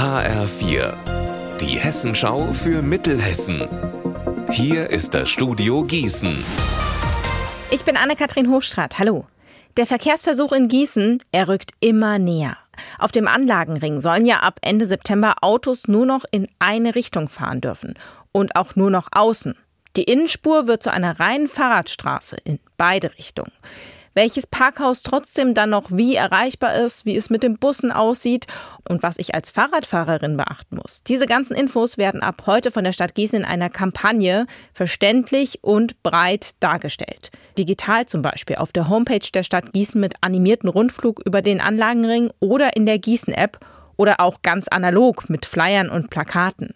HR4, 0.00 0.94
die 1.60 1.78
Hessenschau 1.78 2.54
für 2.54 2.80
Mittelhessen. 2.80 3.68
Hier 4.50 4.88
ist 4.88 5.12
das 5.12 5.28
Studio 5.28 5.84
Gießen. 5.84 6.42
Ich 7.70 7.84
bin 7.84 7.98
Anne-Kathrin 7.98 8.50
Hochstrat. 8.50 8.98
Hallo. 8.98 9.26
Der 9.76 9.84
Verkehrsversuch 9.84 10.52
in 10.52 10.68
Gießen, 10.68 11.22
er 11.32 11.48
rückt 11.48 11.72
immer 11.80 12.18
näher. 12.18 12.56
Auf 12.98 13.12
dem 13.12 13.28
Anlagenring 13.28 14.00
sollen 14.00 14.24
ja 14.24 14.38
ab 14.38 14.58
Ende 14.62 14.86
September 14.86 15.34
Autos 15.42 15.86
nur 15.86 16.06
noch 16.06 16.24
in 16.30 16.46
eine 16.58 16.94
Richtung 16.94 17.28
fahren 17.28 17.60
dürfen 17.60 17.92
und 18.32 18.56
auch 18.56 18.76
nur 18.76 18.88
noch 18.88 19.08
außen. 19.12 19.54
Die 19.96 20.04
Innenspur 20.04 20.66
wird 20.66 20.82
zu 20.82 20.90
einer 20.90 21.20
reinen 21.20 21.46
Fahrradstraße 21.46 22.38
in 22.42 22.58
beide 22.78 23.18
Richtungen 23.18 23.52
welches 24.14 24.46
Parkhaus 24.46 25.02
trotzdem 25.02 25.54
dann 25.54 25.70
noch 25.70 25.90
wie 25.90 26.14
erreichbar 26.14 26.74
ist, 26.74 27.06
wie 27.06 27.16
es 27.16 27.30
mit 27.30 27.42
den 27.42 27.58
Bussen 27.58 27.92
aussieht 27.92 28.46
und 28.88 29.02
was 29.02 29.18
ich 29.18 29.34
als 29.34 29.50
Fahrradfahrerin 29.50 30.36
beachten 30.36 30.76
muss. 30.76 31.02
Diese 31.04 31.26
ganzen 31.26 31.56
Infos 31.56 31.98
werden 31.98 32.22
ab 32.22 32.42
heute 32.46 32.70
von 32.70 32.84
der 32.84 32.92
Stadt 32.92 33.14
Gießen 33.14 33.40
in 33.40 33.44
einer 33.44 33.70
Kampagne 33.70 34.46
verständlich 34.72 35.62
und 35.62 36.02
breit 36.02 36.50
dargestellt. 36.60 37.30
Digital 37.56 38.06
zum 38.06 38.22
Beispiel 38.22 38.56
auf 38.56 38.72
der 38.72 38.88
Homepage 38.88 39.28
der 39.32 39.42
Stadt 39.42 39.72
Gießen 39.72 40.00
mit 40.00 40.14
animierten 40.22 40.68
Rundflug 40.68 41.20
über 41.24 41.42
den 41.42 41.60
Anlagenring 41.60 42.30
oder 42.40 42.76
in 42.76 42.86
der 42.86 42.98
Gießen-App 42.98 43.58
oder 43.96 44.20
auch 44.20 44.42
ganz 44.42 44.68
analog 44.68 45.28
mit 45.28 45.46
Flyern 45.46 45.90
und 45.90 46.10
Plakaten. 46.10 46.74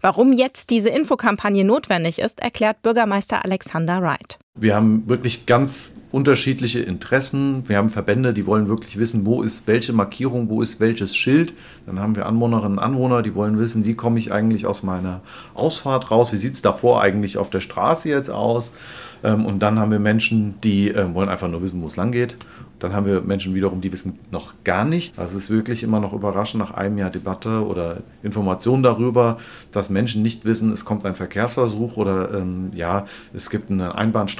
Warum 0.00 0.32
jetzt 0.32 0.70
diese 0.70 0.90
Infokampagne 0.90 1.64
notwendig 1.64 2.18
ist, 2.18 2.40
erklärt 2.40 2.82
Bürgermeister 2.82 3.44
Alexander 3.44 4.02
Wright. 4.02 4.38
Wir 4.56 4.76
haben 4.76 5.08
wirklich 5.08 5.46
ganz 5.46 5.94
unterschiedliche 6.12 6.78
Interessen. 6.78 7.68
Wir 7.68 7.76
haben 7.76 7.88
Verbände, 7.88 8.32
die 8.32 8.46
wollen 8.46 8.68
wirklich 8.68 8.96
wissen, 8.96 9.26
wo 9.26 9.42
ist 9.42 9.66
welche 9.66 9.92
Markierung, 9.92 10.48
wo 10.48 10.62
ist 10.62 10.78
welches 10.78 11.16
Schild. 11.16 11.54
Dann 11.86 11.98
haben 11.98 12.14
wir 12.14 12.26
Anwohnerinnen 12.26 12.78
und 12.78 12.84
Anwohner, 12.84 13.22
die 13.22 13.34
wollen 13.34 13.58
wissen, 13.58 13.84
wie 13.84 13.96
komme 13.96 14.20
ich 14.20 14.30
eigentlich 14.30 14.64
aus 14.64 14.84
meiner 14.84 15.22
Ausfahrt 15.54 16.12
raus, 16.12 16.32
wie 16.32 16.36
sieht 16.36 16.54
es 16.54 16.62
davor 16.62 17.02
eigentlich 17.02 17.36
auf 17.36 17.50
der 17.50 17.58
Straße 17.58 18.08
jetzt 18.08 18.30
aus. 18.30 18.70
Ähm, 19.24 19.44
und 19.44 19.58
dann 19.58 19.80
haben 19.80 19.90
wir 19.90 19.98
Menschen, 19.98 20.54
die 20.62 20.88
ähm, 20.88 21.14
wollen 21.14 21.28
einfach 21.28 21.48
nur 21.48 21.62
wissen, 21.62 21.82
wo 21.82 21.88
es 21.88 21.96
lang 21.96 22.12
geht. 22.12 22.36
Dann 22.78 22.92
haben 22.92 23.06
wir 23.06 23.22
Menschen 23.22 23.54
wiederum, 23.54 23.80
die 23.80 23.92
wissen 23.92 24.18
noch 24.30 24.52
gar 24.62 24.84
nicht. 24.84 25.16
Das 25.16 25.34
ist 25.34 25.48
wirklich 25.48 25.82
immer 25.82 26.00
noch 26.00 26.12
überraschend 26.12 26.62
nach 26.62 26.74
einem 26.74 26.98
Jahr 26.98 27.10
Debatte 27.10 27.66
oder 27.66 28.02
Information 28.22 28.82
darüber, 28.82 29.38
dass 29.72 29.90
Menschen 29.90 30.22
nicht 30.22 30.44
wissen, 30.44 30.70
es 30.70 30.84
kommt 30.84 31.06
ein 31.06 31.14
Verkehrsversuch 31.14 31.96
oder 31.96 32.34
ähm, 32.34 32.72
ja, 32.74 33.06
es 33.32 33.48
gibt 33.48 33.70
ein 33.70 33.80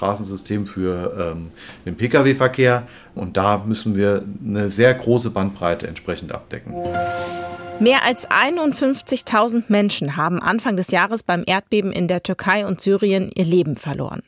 Einbahnstraßensystem 0.00 0.66
für 0.66 1.32
ähm, 1.34 1.50
den 1.84 1.96
Pkw-Verkehr. 1.96 2.86
Und 3.14 3.36
da 3.36 3.58
müssen 3.58 3.96
wir 3.96 4.24
eine 4.44 4.68
sehr 4.68 4.94
große 4.94 5.30
Bandbreite 5.30 5.86
entsprechend 5.86 6.32
abdecken. 6.32 6.74
Mehr 7.78 8.04
als 8.04 8.30
51.000 8.30 9.64
Menschen 9.68 10.16
haben 10.16 10.40
Anfang 10.40 10.76
des 10.76 10.90
Jahres 10.90 11.22
beim 11.22 11.44
Erdbeben 11.46 11.92
in 11.92 12.08
der 12.08 12.22
Türkei 12.22 12.66
und 12.66 12.80
Syrien 12.80 13.30
ihr 13.34 13.44
Leben 13.44 13.76
verloren. 13.76 14.22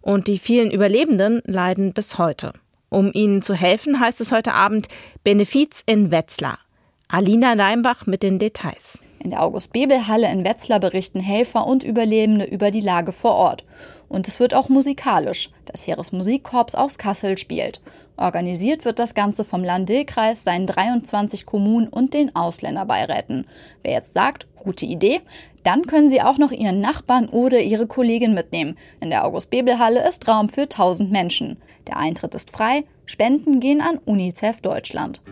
Und 0.00 0.26
die 0.26 0.38
vielen 0.38 0.72
Überlebenden 0.72 1.42
leiden 1.44 1.92
bis 1.92 2.18
heute. 2.18 2.52
Um 2.88 3.10
ihnen 3.14 3.40
zu 3.40 3.54
helfen, 3.54 4.00
heißt 4.00 4.20
es 4.20 4.32
heute 4.32 4.52
Abend 4.52 4.88
Benefiz 5.22 5.82
in 5.86 6.10
Wetzlar. 6.10 6.58
Alina 7.06 7.52
Leimbach 7.52 8.06
mit 8.06 8.22
den 8.22 8.38
Details. 8.38 9.02
In 9.22 9.30
der 9.30 9.42
August-Bebel-Halle 9.42 10.30
in 10.32 10.44
Wetzlar 10.44 10.80
berichten 10.80 11.20
Helfer 11.20 11.64
und 11.66 11.84
Überlebende 11.84 12.44
über 12.44 12.72
die 12.72 12.80
Lage 12.80 13.12
vor 13.12 13.36
Ort. 13.36 13.64
Und 14.12 14.28
es 14.28 14.38
wird 14.40 14.52
auch 14.52 14.68
musikalisch. 14.68 15.48
Das 15.64 15.86
Heeresmusikkorps 15.86 16.74
aus 16.74 16.98
Kassel 16.98 17.38
spielt. 17.38 17.80
Organisiert 18.18 18.84
wird 18.84 18.98
das 18.98 19.14
Ganze 19.14 19.42
vom 19.42 19.64
Land-Dill-Kreis, 19.64 20.44
seinen 20.44 20.66
23 20.66 21.46
Kommunen 21.46 21.88
und 21.88 22.12
den 22.12 22.36
Ausländerbeiräten. 22.36 23.46
Wer 23.82 23.92
jetzt 23.92 24.12
sagt, 24.12 24.46
gute 24.54 24.84
Idee, 24.84 25.22
dann 25.62 25.86
können 25.86 26.10
Sie 26.10 26.20
auch 26.20 26.36
noch 26.36 26.52
Ihren 26.52 26.82
Nachbarn 26.82 27.26
oder 27.26 27.60
Ihre 27.60 27.86
Kollegin 27.86 28.34
mitnehmen. 28.34 28.76
In 29.00 29.08
der 29.08 29.24
August-Bebel-Halle 29.24 30.06
ist 30.06 30.28
Raum 30.28 30.50
für 30.50 30.62
1000 30.62 31.10
Menschen. 31.10 31.56
Der 31.86 31.96
Eintritt 31.96 32.34
ist 32.34 32.50
frei. 32.50 32.84
Spenden 33.06 33.60
gehen 33.60 33.80
an 33.80 33.98
UNICEF 34.04 34.60
Deutschland. 34.60 35.22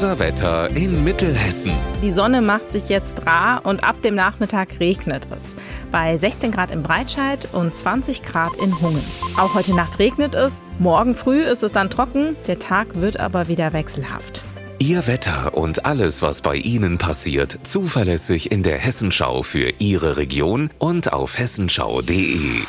Unser 0.00 0.18
Wetter 0.18 0.74
in 0.74 1.04
Mittelhessen. 1.04 1.72
Die 2.02 2.10
Sonne 2.10 2.40
macht 2.40 2.72
sich 2.72 2.88
jetzt 2.88 3.26
rar 3.26 3.60
und 3.66 3.84
ab 3.84 4.00
dem 4.00 4.14
Nachmittag 4.14 4.80
regnet 4.80 5.28
es. 5.36 5.56
Bei 5.92 6.16
16 6.16 6.52
Grad 6.52 6.70
in 6.70 6.82
Breitscheid 6.82 7.46
und 7.52 7.76
20 7.76 8.22
Grad 8.22 8.56
in 8.56 8.80
Hungen. 8.80 9.04
Auch 9.36 9.52
heute 9.52 9.74
Nacht 9.74 9.98
regnet 9.98 10.34
es. 10.34 10.62
Morgen 10.78 11.14
früh 11.14 11.42
ist 11.42 11.62
es 11.62 11.72
dann 11.72 11.90
trocken. 11.90 12.34
Der 12.46 12.58
Tag 12.58 12.98
wird 12.98 13.20
aber 13.20 13.48
wieder 13.48 13.74
wechselhaft. 13.74 14.40
Ihr 14.78 15.06
Wetter 15.06 15.52
und 15.52 15.84
alles, 15.84 16.22
was 16.22 16.40
bei 16.40 16.56
Ihnen 16.56 16.96
passiert, 16.96 17.58
zuverlässig 17.64 18.50
in 18.50 18.62
der 18.62 18.78
Hessenschau 18.78 19.42
für 19.42 19.70
Ihre 19.80 20.16
Region 20.16 20.70
und 20.78 21.12
auf 21.12 21.38
hessenschau.de. 21.38 22.62